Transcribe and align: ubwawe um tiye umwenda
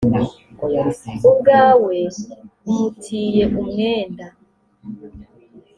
ubwawe 1.29 1.97
um 2.71 2.79
tiye 3.01 3.43
umwenda 3.61 4.25